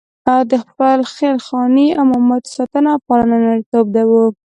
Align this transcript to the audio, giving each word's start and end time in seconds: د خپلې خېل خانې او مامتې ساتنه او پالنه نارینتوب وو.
د 0.49 0.51
خپلې 0.65 1.03
خېل 1.13 1.37
خانې 1.45 1.87
او 1.99 2.03
مامتې 2.11 2.49
ساتنه 2.57 2.87
او 2.93 2.99
پالنه 3.07 3.35
نارینتوب 3.43 3.87
وو. 4.09 4.25